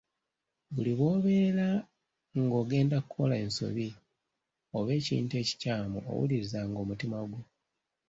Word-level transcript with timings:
Buli 0.73 0.91
lw’obeera 0.97 1.67
ng'ogenda 2.41 2.97
kukola 3.01 3.35
ensobi 3.43 3.87
oba 4.77 4.91
ekintu 4.99 5.33
ekikyamu 5.41 5.97
owulirizanga 6.11 6.77
omutima 6.83 7.17
gwo. 7.29 7.39